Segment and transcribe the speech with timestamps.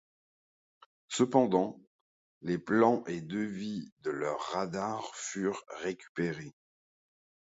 [1.09, 1.79] Cependant,
[2.41, 6.55] les plans et devis de leurs radars furent récupérés.